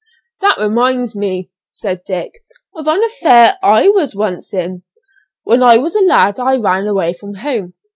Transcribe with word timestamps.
"That 0.41 0.57
reminds 0.57 1.15
me," 1.15 1.51
said 1.67 2.01
Dick, 2.07 2.33
"of 2.73 2.87
an 2.87 3.03
affair 3.03 3.59
I 3.61 3.87
was 3.89 4.15
once 4.15 4.51
in. 4.51 4.81
When 5.43 5.61
I 5.61 5.77
was 5.77 5.93
a 5.95 6.01
lad 6.01 6.39
I 6.39 6.55
ran 6.55 6.87
away 6.87 7.13
from 7.13 7.35
home. 7.35 7.75